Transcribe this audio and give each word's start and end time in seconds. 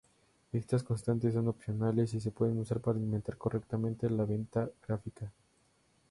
Estas 0.51 0.81
constantes 0.81 1.31
son 1.35 1.47
opcionales 1.47 2.15
y 2.15 2.19
se 2.19 2.31
pueden 2.31 2.57
usar 2.57 2.79
para 2.79 2.97
alinear 2.97 3.37
correctamente 3.37 4.09
la 4.09 4.25
ventana 4.25 4.71
gráfica. 4.87 5.31